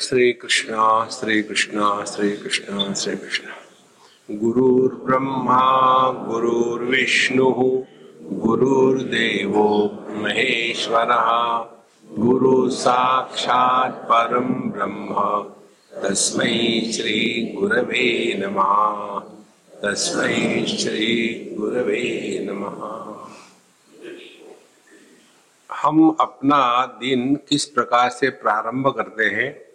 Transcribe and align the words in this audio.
श्री 0.00 0.32
कृष्ण 0.32 1.04
श्री 1.08 1.42
कृष्ण 1.42 2.04
श्री 2.04 2.36
कृष्ण 2.36 2.94
श्री 2.94 3.16
कृष्ण 3.16 3.44
गुरुर्ब्रह्मा, 4.38 6.10
गुरुर्विष्णु, 6.10 7.82
गुरुर्देव 8.22 9.58
महेश्वर। 10.24 11.06
गुरु 12.18 12.70
साक्षात् 12.70 14.04
परम 14.04 14.70
ब्रह्म। 14.70 15.14
तस्मै 16.02 16.92
श्री 16.92 17.52
गुरवे 17.60 18.34
नमः। 18.38 19.20
तस्मै 19.82 20.66
श्री 20.66 21.46
गुरवे 21.58 22.38
नमः। 22.50 23.16
हम 25.76 26.16
अपना 26.20 26.86
दिन 26.86 27.36
किस 27.48 27.64
प्रकार 27.64 28.10
से 28.10 28.30
प्रारंभ 28.30 28.88
करते 28.88 29.24
हैं? 29.24 29.69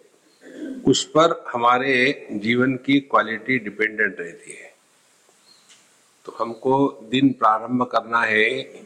उस 0.86 1.04
पर 1.04 1.44
हमारे 1.52 1.94
जीवन 2.32 2.74
की 2.76 2.98
क्वालिटी 3.00 3.58
डिपेंडेंट 3.58 4.20
रहती 4.20 4.52
है। 4.52 4.74
तो 6.26 6.36
हमको 6.38 6.76
दिन 7.10 7.28
प्रारंभ 7.32 7.82
करना 7.84 8.20
है 8.20 8.84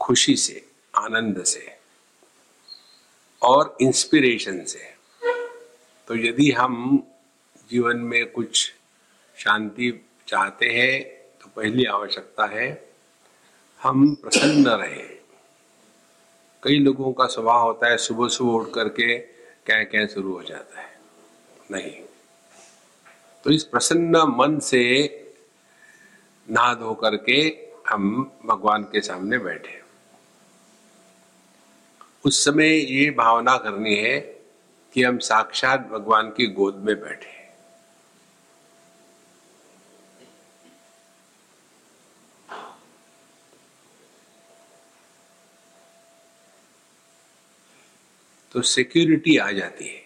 खुशी 0.00 0.36
से, 0.36 0.64
आनंद 0.94 1.42
से 1.44 1.66
और 3.42 3.76
इंस्पिरेशन 3.80 4.64
से। 4.64 4.90
तो 6.08 6.16
यदि 6.16 6.50
हम 6.50 7.02
जीवन 7.70 7.96
में 7.96 8.30
कुछ 8.32 8.72
शांति 9.36 9.90
चाहते 10.28 10.68
हैं 10.68 11.02
तो 11.42 11.50
पहली 11.56 11.84
आवश्यकता 11.84 12.46
है 12.46 12.68
हम 13.80 14.14
प्रसन्न 14.14 14.68
रहें। 14.68 15.18
कई 16.62 16.78
लोगों 16.78 17.12
का 17.12 17.26
स्वभाव 17.26 17.62
होता 17.62 17.90
है 17.90 17.96
सुबह 17.98 18.28
सुबह 18.28 18.52
उठ 18.52 18.72
करके 18.74 19.18
क्या 19.18 19.82
क्या 19.84 20.06
शुरू 20.06 20.32
हो 20.32 20.42
जाता 20.42 20.80
है। 20.80 20.91
नहीं। 21.72 22.00
तो 23.44 23.50
इस 23.50 23.64
प्रसन्न 23.64 24.22
मन 24.36 24.58
से 24.58 24.82
नहा 26.50 26.74
धो 26.74 26.94
करके 26.94 27.38
हम 27.88 28.32
भगवान 28.46 28.82
के 28.82 29.00
सामने 29.00 29.38
बैठे। 29.38 29.80
उस 32.24 32.44
समय 32.44 32.76
ये 32.92 33.10
भावना 33.10 33.56
करनी 33.58 33.94
है 33.96 34.18
कि 34.94 35.02
हम 35.02 35.18
साक्षात 35.18 35.88
भगवान 35.88 36.30
की 36.30 36.46
गोद 36.46 36.76
में 36.76 37.00
बैठे। 37.00 37.40
तो 48.52 48.62
सिक्योरिटी 48.62 49.36
आ 49.36 49.50
जाती 49.50 49.86
है। 49.88 50.01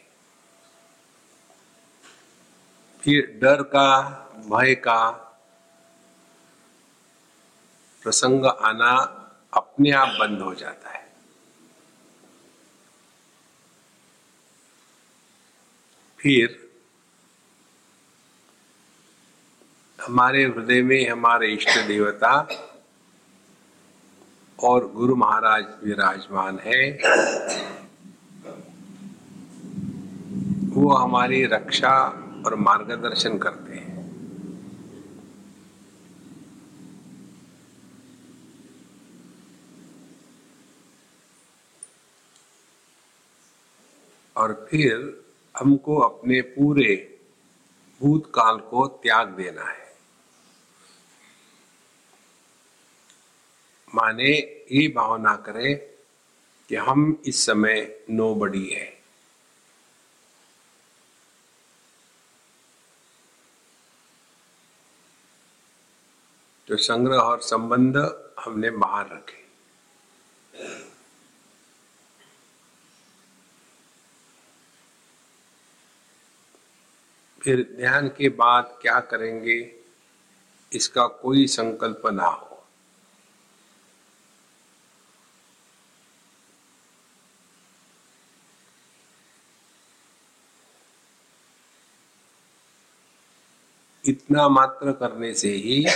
डर 3.15 3.62
का, 3.62 4.09
भय 4.51 4.75
का 4.75 5.11
प्रसंग 8.03 8.45
आना 8.45 8.93
अपने 9.53 9.91
आप 9.91 10.09
बंद 10.09 10.41
हो 10.41 10.55
जाता 10.55 10.91
है। 10.91 11.12
फिर 16.19 16.71
हमारे 20.05 20.45
हृदय 20.45 20.83
में 20.83 21.11
हमारे 21.11 21.53
इष्ट 21.53 21.87
देवता 21.87 22.49
और 24.65 24.93
गुरु 24.93 25.17
महाराज 25.17 25.65
विराजमान 25.84 26.59
है। 26.59 26.91
वो 30.75 30.95
हमारी 30.95 31.45
रक्षा 31.45 32.23
और 32.47 32.55
मार्गदर्शन 32.55 33.39
करते 33.39 33.75
हैं। 33.75 33.97
और 44.37 44.66
फिर 44.71 45.25
हमको 45.59 45.98
अपने 45.98 46.41
पूरे 46.41 47.21
भूतकाल 48.03 48.59
को 48.59 48.87
त्याग 48.87 49.28
देना 49.28 49.65
है। 49.65 49.97
माने 53.94 54.31
ये 54.72 54.88
भावना 54.88 55.37
करें 55.37 55.78
कि 56.69 56.76
हम 56.76 57.22
इस 57.26 57.47
समय 57.47 58.00
नो 58.10 58.34
बड़ी 58.34 58.69
है। 58.69 58.96
जो 66.69 66.77
संग्रह 66.77 67.16
और 67.16 67.41
संबंध 67.41 67.97
हमने 68.41 68.71
बाहर 68.71 69.06
रखे। 69.09 69.44
फिर 77.43 77.77
ध्यान 77.77 78.09
के 78.09 78.28
बाद 78.28 78.78
क्या 78.82 79.00
करेंगे? 79.00 79.77
इसका 80.72 81.06
कोई 81.06 81.47
संकल्प 81.47 82.03
ना 82.06 82.27
हो। 82.27 82.66
इतना 94.04 94.48
मात्र 94.48 94.93
करने 94.93 95.34
से 95.34 95.48
ही 95.48 95.87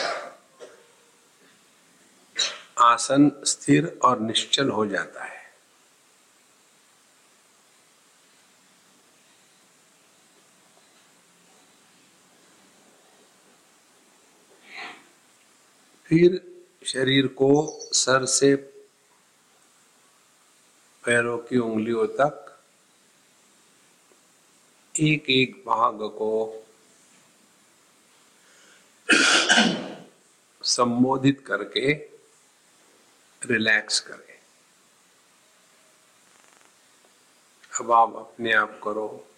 आसन 2.80 3.30
स्थिर 3.44 3.98
और 4.04 4.20
निश्चल 4.20 4.68
हो 4.68 4.86
जाता 4.86 5.24
है। 5.24 5.38
फिर 16.10 16.40
शरीर 16.86 17.26
को 17.26 17.50
सर 17.92 18.24
से 18.26 18.54
पैरों 21.04 21.38
की 21.38 21.58
उंगलियों 21.58 22.06
तक 22.06 22.46
एक 24.94 25.30
एक 25.30 25.62
भाग 25.66 25.98
को 26.02 26.30
संबोधित 30.62 31.44
करके 31.46 31.92
रिलैक्स 33.46 34.00
करें। 34.00 34.40
अब 37.80 37.92
आप 37.92 38.16
अपने 38.16 38.52
आप 38.52 38.80
करो। 38.84 39.29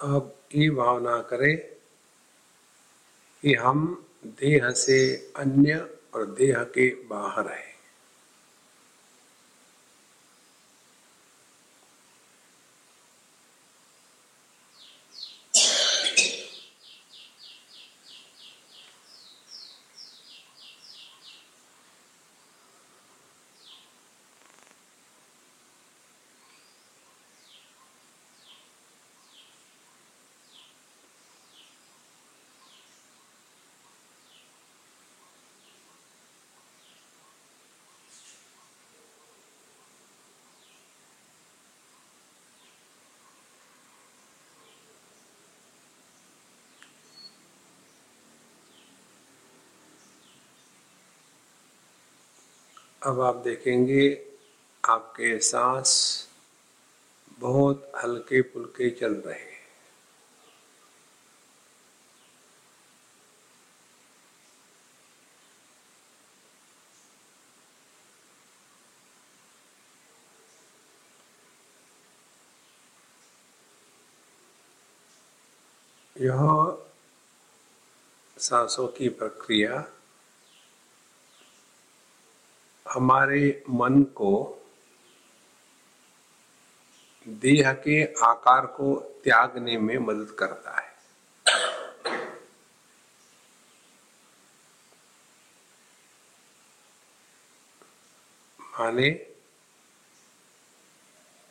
अब 0.00 0.38
ये 0.54 0.70
भावना 0.70 1.22
करें 1.22 1.56
कि 3.42 3.54
हम 3.54 4.06
देह 4.26 4.70
से 4.70 5.16
अन्य 5.36 5.88
और 6.14 6.26
देह 6.26 6.62
के 6.62 6.90
बाहर 6.90 7.48
है। 7.48 7.75
अब 53.06 53.20
आप 53.20 53.36
देखेंगे 53.36 54.24
आपके 54.84 55.38
सांस 55.38 55.90
बहुत 57.38 57.92
हल्के 58.04 58.40
फुल्के 58.42 58.90
चल 58.90 59.14
रहे 59.14 59.38
हैं। 59.38 59.56
यह 76.16 76.78
सांसों 78.38 78.88
की 78.88 79.08
प्रक्रिया 79.08 79.84
हमारे 82.96 83.64
मन 83.70 84.02
को, 84.02 84.64
देह 87.28 87.72
के 87.72 88.04
आकार 88.04 88.66
को 88.66 89.00
त्यागने 89.24 89.78
में 89.78 89.98
मदद 89.98 90.30
करता 90.30 90.80
है। 90.80 90.96
माने, 98.60 99.26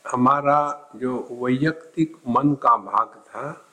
हमारा 0.07 0.89
जो 0.95 1.27
वैयक्तिक 1.31 2.17
मन 2.27 2.55
का 2.55 2.77
भाग 2.77 3.07
था, 3.07 3.71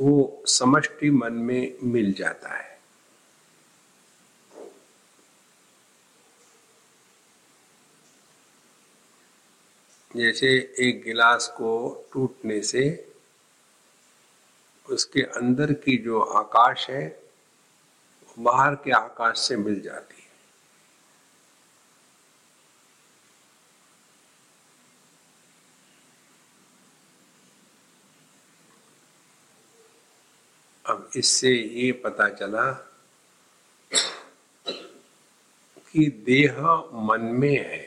वो 0.00 0.42
समष्टि 0.46 1.10
मन 1.10 1.32
में 1.32 1.76
मिल 1.82 2.12
जाता 2.12 2.48
है। 2.48 2.73
जैसे 10.16 10.48
एक 10.78 11.02
गिलास 11.04 11.48
को 11.56 11.70
टूटने 12.12 12.60
से 12.62 12.84
उसके 14.90 15.22
अंदर 15.22 15.72
की 15.72 15.96
जो 15.96 16.20
आकाश 16.20 16.90
है, 16.90 17.22
बाहर 18.38 18.74
के 18.74 18.90
आकाश 18.90 19.38
से 19.38 19.56
मिल 19.56 19.80
जाती 19.80 20.14
है। 20.14 20.28
अब 30.86 31.10
इससे 31.16 31.50
ये 31.50 31.92
पता 31.92 32.28
चला 32.28 32.70
कि 35.92 36.06
देह 36.26 36.60
मन 36.94 37.20
में 37.40 37.56
है। 37.56 37.83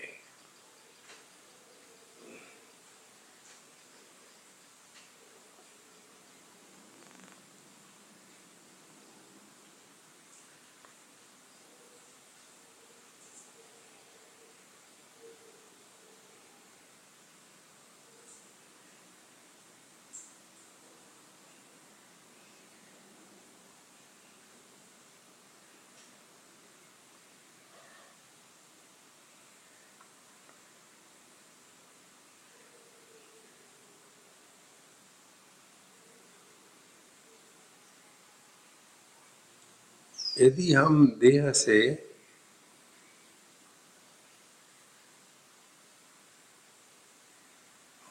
यदि 40.41 40.73
हम 40.73 41.07
देह 41.19 41.51
से 41.51 41.79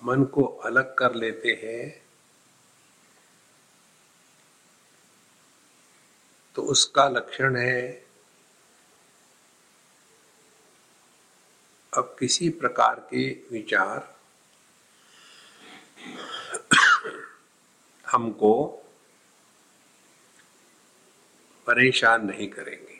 मन 0.04 0.25
को 0.25 0.45
अलग 0.45 0.95
कर 0.95 1.14
लेते 1.14 1.52
हैं 1.62 2.06
तो 6.54 6.62
उसका 6.62 7.09
लक्षण 7.09 7.56
है, 7.56 8.06
अब 11.92 12.16
किसी 12.21 12.49
प्रकार 12.50 13.00
के 13.00 13.28
विचार 13.52 14.14
हमको 18.06 18.52
परेशान 21.66 22.26
नहीं 22.26 22.49
करेंगे। 22.49 22.96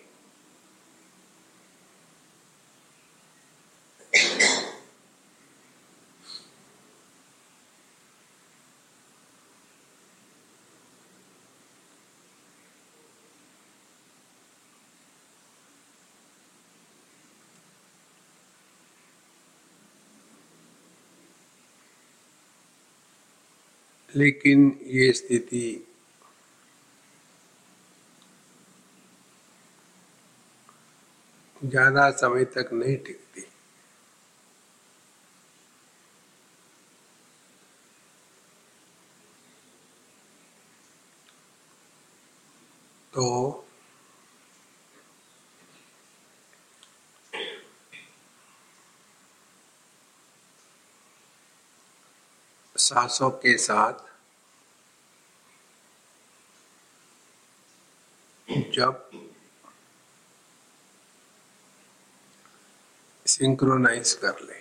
लेकिन 24.17 24.81
ये 24.83 25.13
स्थिति 25.13 25.86
ज़्यादा 31.67 32.11
समय 32.11 32.45
तक 32.55 32.71
नहीं 32.73 32.97
टिकती। 32.97 33.41
तो 43.13 43.27
सांसों 52.77 53.31
के 53.43 53.57
साथ 53.59 54.05
जब 58.75 59.11
सिंक्रोनाइज 63.37 64.13
कर 64.13 64.37
ले। 64.41 64.55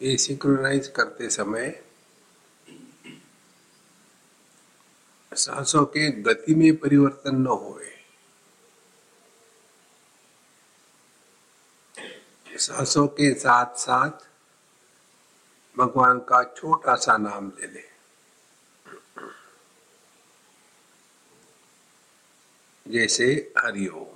ये 0.00 0.16
सिंक्रोनाइज 0.16 0.88
करते 0.88 1.30
समय 1.30 1.84
सांसों 5.32 5.84
के 5.86 6.10
गति 6.22 6.54
में 6.54 6.76
परिवर्तन 6.76 7.36
न 7.36 7.46
हो 7.46 7.80
सांसों 12.58 13.06
के 13.06 13.34
साथ 13.34 13.74
साथ 13.76 14.10
भगवान 15.78 16.18
का 16.18 16.42
छोटा 16.56 16.94
सा 16.94 17.16
नाम 17.16 17.48
ले 17.48 17.66
लें। 17.66 17.95
जैसे 22.92 23.52
हरिओम 23.58 24.15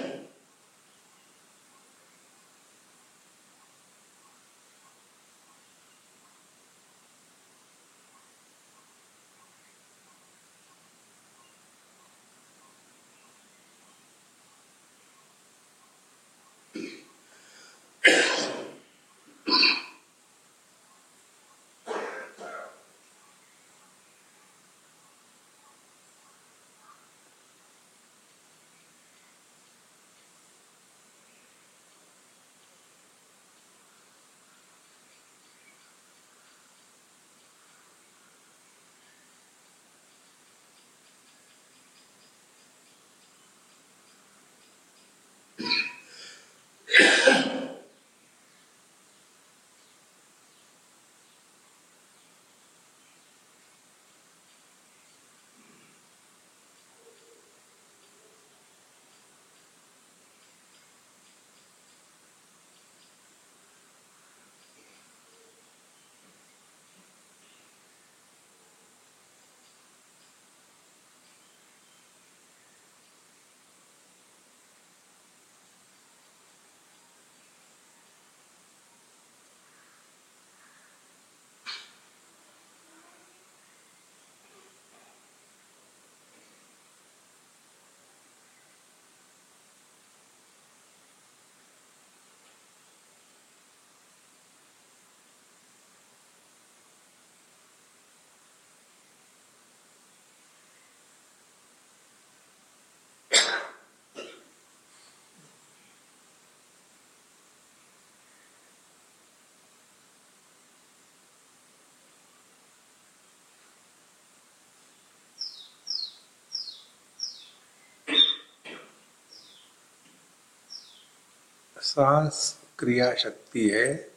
सांस 121.91 122.59
क्रिया 122.79 123.13
शक्ति 123.13 123.69
है 123.69 124.11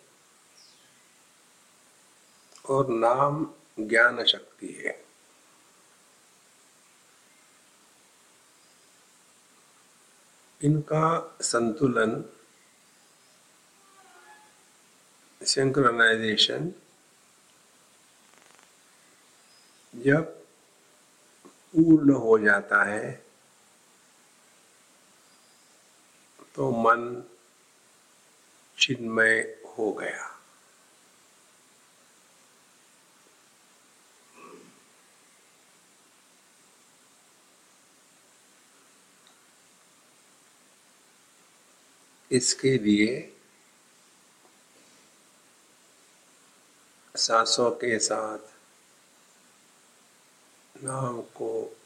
और 2.68 2.88
नाम 2.88 3.54
ज्ञान 3.80 4.24
शक्ति 4.24 4.66
है। 4.66 5.04
इनका 10.62 11.36
संतुलन 11.40 12.24
सिंक्रोनाइजेशन 15.42 16.72
जब 19.96 20.34
पूर्ण 21.74 22.14
हो 22.14 22.38
जाता 22.38 22.84
है 22.84 23.12
तो 26.54 26.70
मन 26.70 27.30
चिन्मय 28.84 29.40
हो 29.66 29.92
गया। 29.92 30.30
इसके 42.30 42.78
लिए 42.78 43.36
सांसों 47.16 47.70
के 47.70 47.98
साथ 47.98 48.38
नाम 50.82 51.22
को 51.22 51.76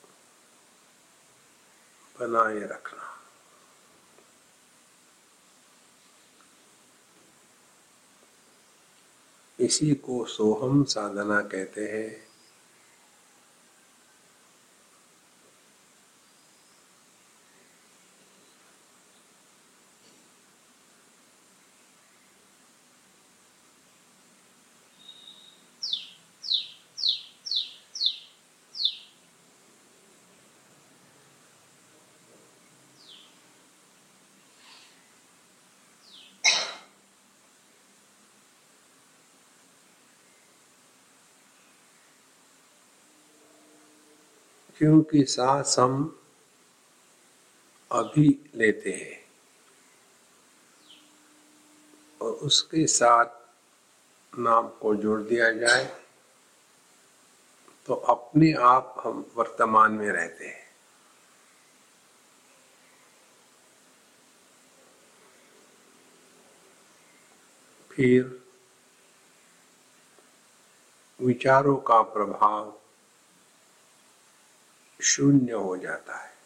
बनाए 2.21 2.59
रखना। 2.59 3.08
इसी 9.61 9.95
को 9.95 10.25
सोहम 10.25 10.85
साधना 10.85 11.41
कहते 11.41 11.81
हैं। 11.81 12.28
क्योंकि 44.79 45.25
सांस 45.25 45.79
हम 45.79 46.21
अभी 47.93 48.51
लेते 48.55 48.91
हैं। 48.91 49.25
और 52.23 52.33
उसके 52.33 52.87
साथ 52.87 53.27
नाम 54.39 54.69
को 54.69 54.95
जोड़ 54.95 55.21
दिया 55.23 55.51
जाए 55.53 55.85
तो 57.87 57.95
अपने 57.95 58.53
आप 58.53 58.95
हम 59.05 59.27
वर्तमान 59.37 59.93
में 59.93 60.11
रहते 60.11 60.47
हैं। 60.47 60.69
फिर 67.93 68.43
विचारों 71.21 71.77
का 71.77 72.03
प्रभाव 72.03 72.78
शून्य 75.03 75.53
हो 75.53 75.77
जाता 75.77 76.17
है। 76.17 76.38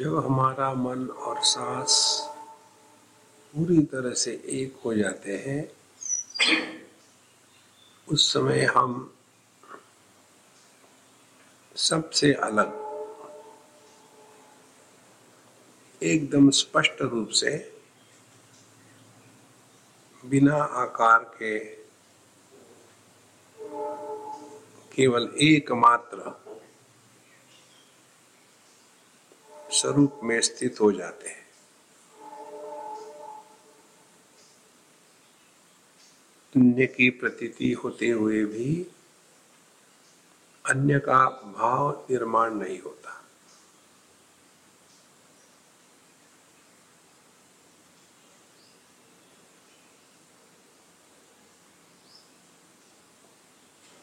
जब 0.00 0.16
हमारा 0.24 0.74
मन 0.74 1.08
और 1.08 1.38
सांस 1.44 1.94
पूरी 3.54 3.82
तरह 3.82 4.12
से 4.14 4.32
एक 4.32 4.80
हो 4.84 4.94
जाते 4.94 5.36
हैं, 5.36 5.72
उस 8.08 8.32
समय 8.32 8.64
हम 8.64 9.14
सबसे 11.76 12.32
अलग, 12.32 12.72
एकदम 16.02 16.50
स्पष्ट 16.50 17.02
रूप 17.02 17.28
से 17.28 17.72
बिना 20.26 20.56
आकार 20.56 21.18
के 21.18 21.58
केवल 24.96 25.34
एकमात्र 25.42 26.49
स्वरूप 29.72 30.20
में 30.22 30.40
स्थित 30.40 30.80
हो 30.80 30.92
जाते 30.92 31.28
हैं। 31.28 31.50
अन्य 36.56 36.86
की 36.86 37.10
प्रतीति 37.10 37.72
होते 37.72 38.08
हुए 38.08 38.44
भी 38.44 38.86
अन्य 40.66 40.98
का 40.98 41.28
भाव 41.28 42.06
निर्माण 42.10 42.54
नहीं 42.54 42.80
होता। 42.80 43.24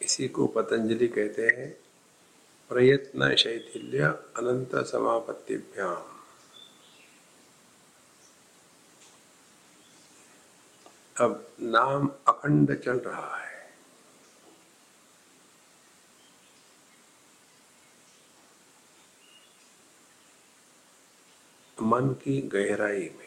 इसी 0.01 0.28
को 0.28 0.47
पतंजलि 0.47 1.07
कहते 1.07 1.47
हैं। 1.47 1.86
प्रयत्न 2.70 3.36
शैथिल्य 3.36 4.03
अनंत 4.38 4.76
समापत्तिभ्याम 4.76 6.13
अब 11.26 11.47
नाम 11.59 12.09
अखंड 12.28 12.80
चल 12.80 12.97
रहा 12.97 13.38
है। 13.38 13.57
मन 21.82 22.09
की 22.24 22.41
गहराई 22.41 23.09
में। 23.18 23.26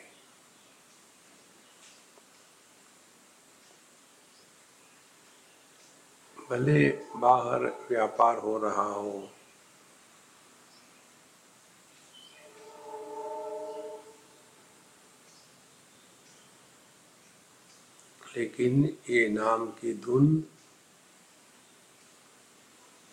भले 6.50 6.88
बाहर 7.16 7.64
व्यापार 7.90 8.38
हो 8.38 8.56
रहा 8.58 8.84
हो 8.84 9.12
लेकिन 18.36 18.84
ये 19.10 19.28
नाम 19.28 19.66
की 19.70 19.94
धुन 19.94 20.44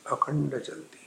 अखंड 0.05 0.59
चलती 0.59 1.06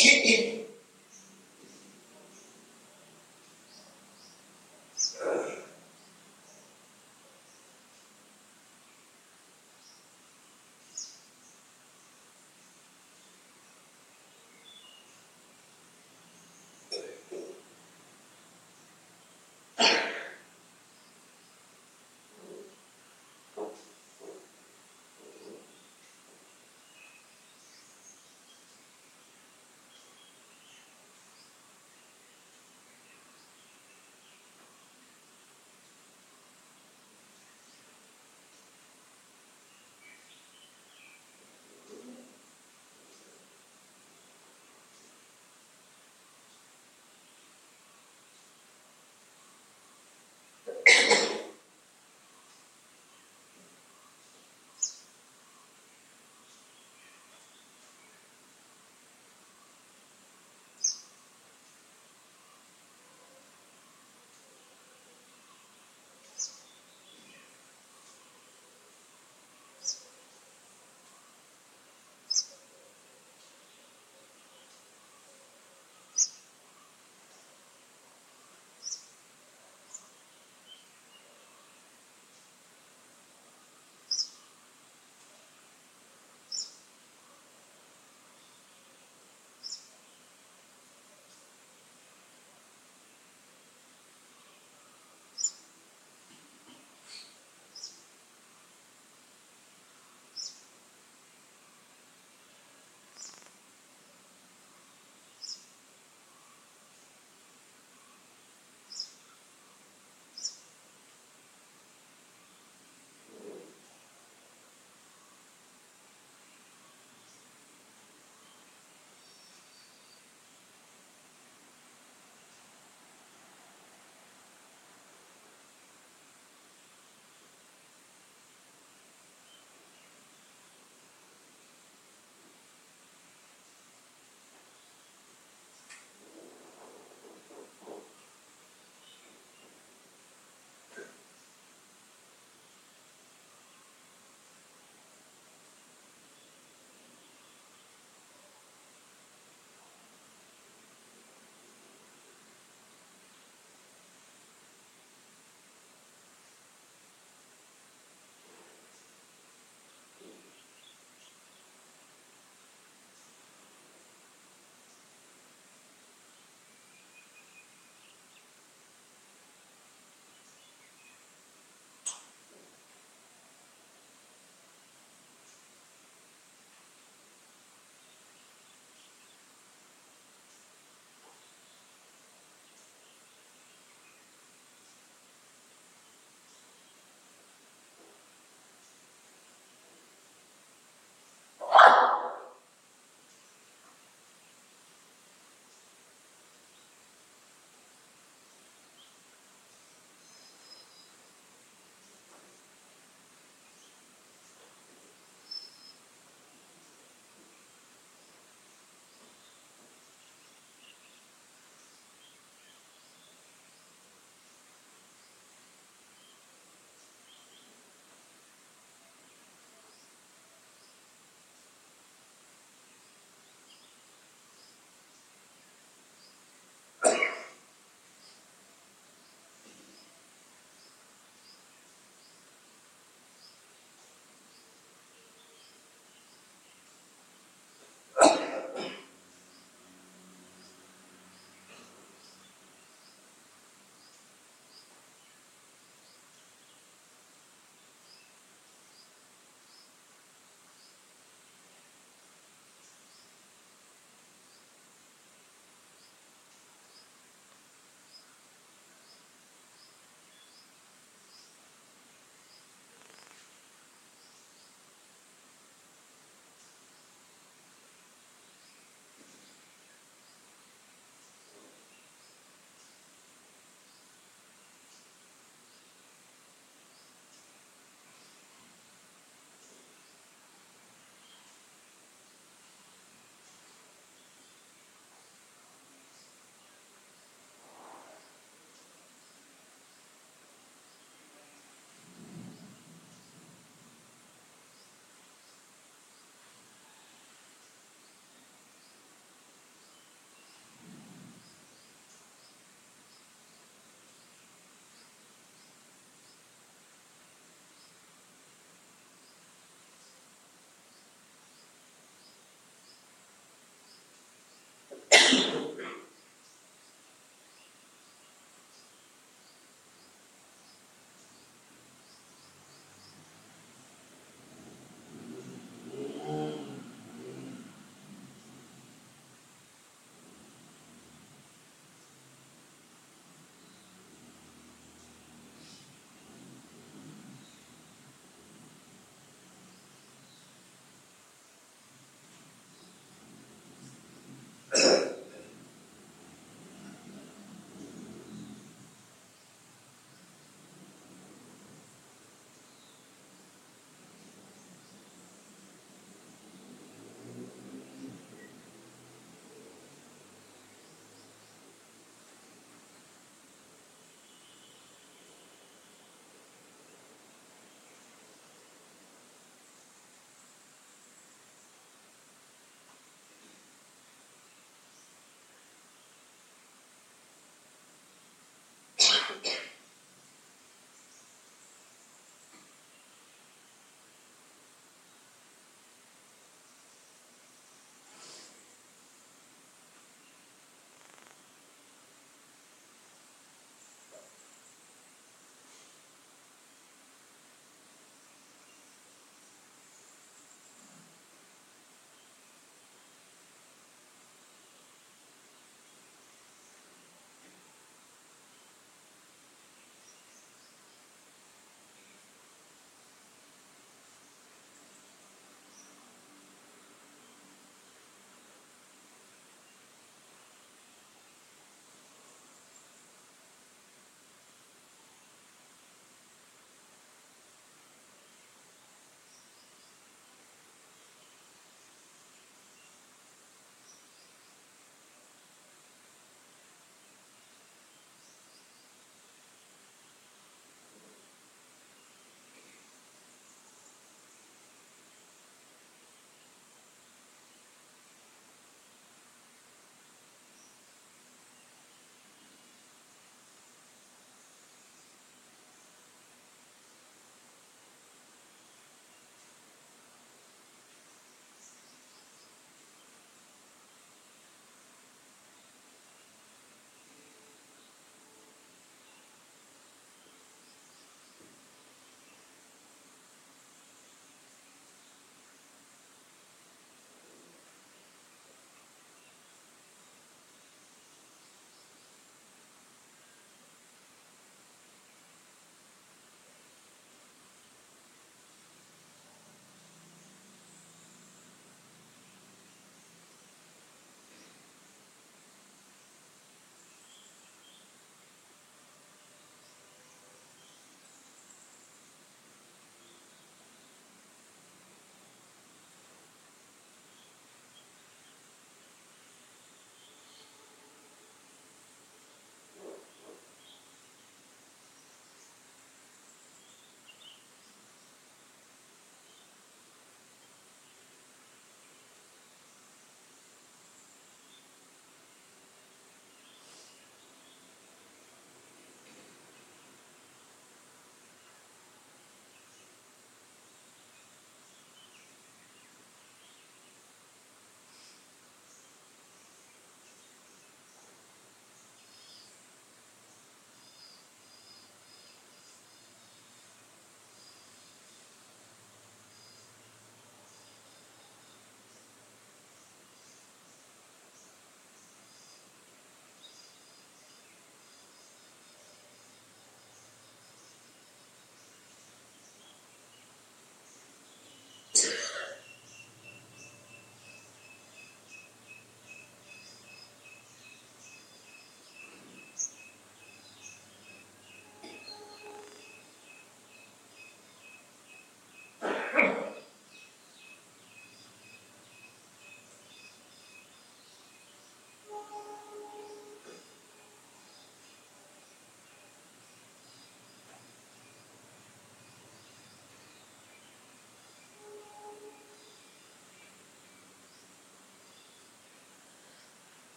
Keep 0.00 0.24
it 0.24 0.59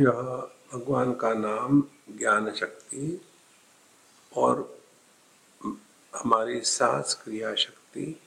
यह 0.00 0.12
भगवान 0.72 1.14
का 1.14 1.34
नाम 1.34 1.82
ज्ञान 2.10 2.54
शक्ति 2.54 3.20
और 4.36 4.80
हमारी 6.16 6.60
सांस 6.60 7.14
क्रिया 7.24 7.54
शक्ति 7.54 8.20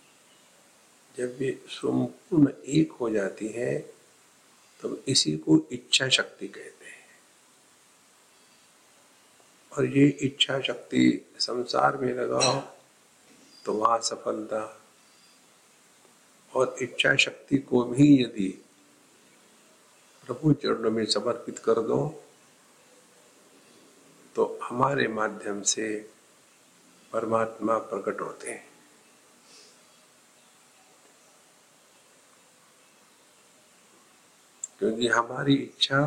जब 1.17 1.41
ये 1.41 1.65
संपूर्ण 1.69 2.51
एक 2.67 2.91
हो 2.91 3.09
जाती 3.09 3.47
है 3.47 3.79
तो 4.81 4.97
इसी 5.07 5.37
को 5.37 5.59
इच्छा 5.71 6.09
शक्ति 6.09 6.47
कहते 6.47 6.85
हैं। 6.85 7.07
और 9.71 9.85
ये 9.85 10.07
इच्छा 10.07 10.59
शक्ति 10.61 11.25
संसार 11.39 11.97
में 11.97 12.13
लगाओ 12.13 12.59
तो 13.65 13.73
वहाँ 13.73 13.99
सफलता। 14.01 14.81
और 16.55 16.75
इच्छा 16.81 17.15
शक्ति 17.15 17.57
को 17.57 17.83
भी 17.83 18.23
यदि 18.23 18.63
प्रभु 20.27 20.53
चरणों 20.53 20.91
में 20.91 21.05
समर्पित 21.05 21.59
कर 21.59 21.73
दो 21.73 22.23
तो 24.35 24.59
हमारे 24.63 25.07
माध्यम 25.07 25.61
से 25.61 26.09
परमात्मा 27.13 27.77
प्रकट 27.77 28.21
होते 28.21 28.51
हैं। 28.51 28.73
क्योंकि 34.79 35.07
हमारी 35.07 35.55
इच्छा 35.55 36.05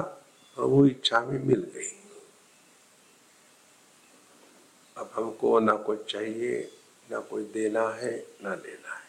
प्रभु 0.55 0.87
इच्छा 0.87 1.21
में 1.21 1.45
मिल 1.45 1.73
गई। 1.75 2.03
अब 4.97 5.11
हमको 5.15 5.61
ना 5.61 5.77
कुछ 5.77 6.13
चाहिए, 6.13 6.79
ना 7.11 7.21
कोई 7.21 7.45
देना 7.45 7.89
है, 7.89 8.27
ना 8.43 8.55
लेना 8.55 8.95
है। 8.95 9.06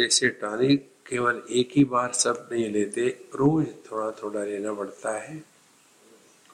जैसे 0.00 0.28
टॉनिक 0.28 0.88
केवल 1.06 1.42
एक 1.50 1.70
ही 1.76 1.84
बार 1.84 2.12
सब 2.12 2.48
नहीं 2.52 2.68
लेते, 2.70 3.08
रोज 3.34 3.66
थोड़ा 3.90 4.10
थोड़ा 4.10 4.44
लेना 4.44 4.72
पड़ता 4.72 5.18
है। 5.18 5.44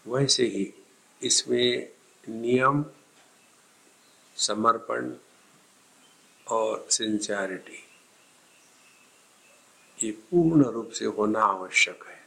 वैसे 0.08 0.46
ही 0.46 0.74
इसमें 1.22 1.92
नियम, 2.28 2.84
समर्पण 4.36 5.14
और 6.48 6.86
सिंसियरिटी 6.90 7.84
ये 10.04 10.12
पूर्ण 10.12 10.64
रूप 10.64 10.90
से 10.90 11.04
होना 11.04 11.40
आवश्यक 11.40 12.04
है। 12.04 12.20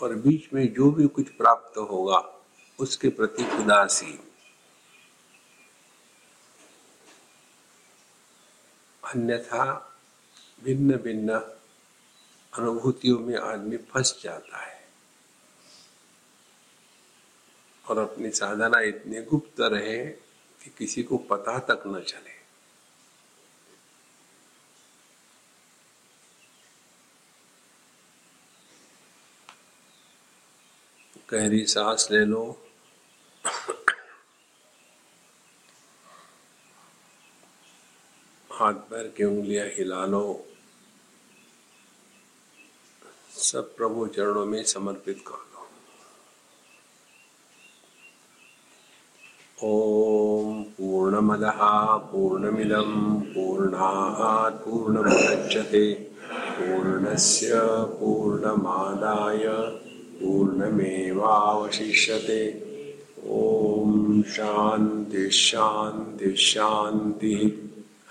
और 0.00 0.14
बीच 0.14 0.52
में 0.52 0.72
जो 0.74 0.90
भी 0.90 1.06
कुछ 1.06 1.28
प्राप्त 1.28 1.78
होगा, 1.78 2.44
उसके 2.78 3.08
प्रति 3.08 3.44
उदासीन 3.44 4.18
अन्यथा 9.16 9.64
भिन्न 10.64 10.96
भिन्न 10.96 11.32
अनुभूतियों 12.54 13.18
में 13.18 13.36
आदमी 13.36 13.76
फंस 13.76 14.20
जाता 14.22 14.58
है। 14.58 14.88
और 17.88 17.98
अपनी 17.98 18.30
साधना 18.30 18.80
इतनी 18.80 19.22
गुप्त 19.22 19.60
रहे 19.60 20.06
कि 20.60 20.74
किसी 20.78 21.02
को 21.02 21.16
पता 21.18 21.58
तक 21.58 21.82
न 21.86 22.00
चले। 22.02 22.36
गहरी 31.30 31.66
सांस 31.66 32.08
ले 32.10 32.24
लो। 32.24 32.44
हाथ 38.56 38.72
पैर 38.72 39.14
की 39.16 39.24
उंगलियाँ 39.24 39.66
हिला 39.66 40.06
लो 40.06 40.46
सब 43.30 43.76
प्रभु 43.76 44.06
चरणों 44.06 44.46
में 44.46 44.64
समर्पित 44.64 45.24
कर। 45.26 45.32
लो 45.32 45.46
ॐ 49.64 50.62
पूर्णमदः 50.62 51.60
पूर्णमिदं 52.12 53.20
पूर्णात् 53.34 54.64
पूर्णमुदच्यते 54.64 56.12
पूर्णस्य 56.56 57.60
पूर्णमादाय 58.00 59.44
पूर्णमेवावशिष्यते। 60.20 62.42
ॐ 63.28 64.22
शान्ति 64.22 65.30
शान्ति 65.30 66.36
शान्तिः। 66.36 67.75